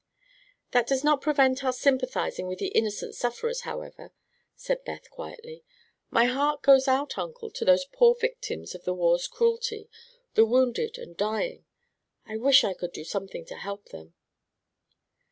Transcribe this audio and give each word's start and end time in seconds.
"That 0.71 0.87
does 0.87 1.03
not 1.03 1.21
prevent 1.21 1.63
our 1.63 1.71
sympathizing 1.71 2.47
with 2.47 2.57
the 2.57 2.69
innocent 2.69 3.13
sufferers, 3.13 3.61
however," 3.61 4.11
said 4.55 4.83
Beth 4.83 5.11
quietly. 5.11 5.63
"My 6.09 6.25
heart 6.25 6.63
goes 6.63 6.87
out, 6.87 7.19
Uncle, 7.19 7.51
to 7.51 7.63
those 7.63 7.85
poor 7.85 8.15
victims 8.15 8.73
of 8.73 8.83
the 8.83 8.95
war's 8.95 9.27
cruelty, 9.27 9.91
the 10.33 10.43
wounded 10.43 10.97
and 10.97 11.15
dying. 11.15 11.65
I 12.25 12.37
wish 12.37 12.63
I 12.63 12.73
could 12.73 12.93
do 12.93 13.03
something 13.03 13.45
to 13.45 13.55
help 13.57 13.89
them!" 13.89 14.15